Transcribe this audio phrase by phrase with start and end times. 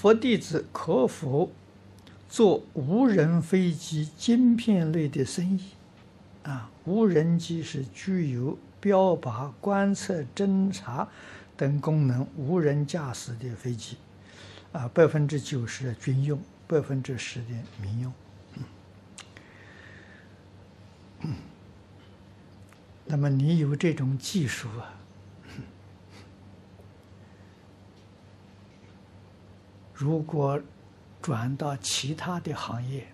[0.00, 1.50] 佛弟子可否
[2.28, 5.72] 做无人飞机晶片类的生意？
[6.44, 11.08] 啊，无人机是具有标靶、观测、侦察
[11.56, 13.96] 等功能无人驾驶的飞机，
[14.70, 17.48] 啊，百分之九十的军用，百分之十的
[17.82, 18.12] 民用。
[23.04, 24.94] 那么你有这种技术啊？
[29.98, 30.60] 如果
[31.20, 33.04] 转到其他的行业，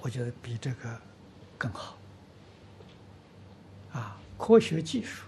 [0.00, 0.96] 我觉得比这个
[1.58, 1.98] 更好。
[3.92, 5.24] 啊，科学技术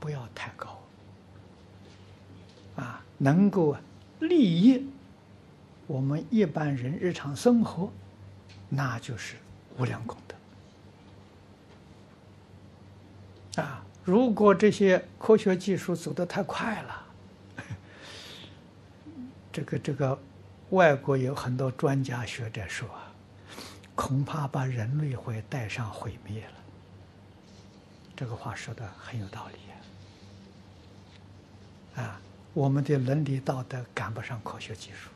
[0.00, 0.82] 不要太高，
[2.76, 3.76] 啊，能够
[4.20, 4.90] 利益
[5.86, 7.92] 我们一般人日常生活，
[8.70, 9.36] 那就是
[9.76, 10.16] 无量功
[13.54, 13.62] 德。
[13.62, 17.01] 啊，如果这些科学技术走得太快了，
[19.52, 20.18] 这个这个，
[20.70, 23.12] 外国有很多专家学者说啊，
[23.94, 26.54] 恐怕把人类会带上毁灭了。
[28.16, 29.58] 这个话说的很有道理
[32.00, 32.02] 啊！
[32.02, 32.20] 啊，
[32.54, 35.10] 我们的伦理道德赶不上科学技术，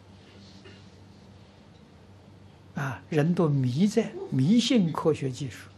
[2.78, 5.70] 啊，人都迷在迷信科学技术，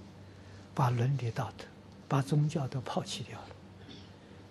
[0.75, 1.65] 把伦理道德、
[2.09, 3.49] 把宗教都抛弃掉了，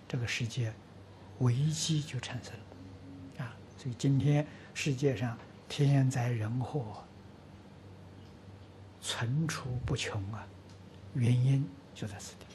[0.07, 0.71] 这个世界
[1.39, 2.59] 危机就产生了。
[3.87, 5.37] 所以今天世界上
[5.69, 7.01] 天灾人祸
[9.01, 10.45] 层出不穷啊，
[11.13, 12.46] 原因就在此地。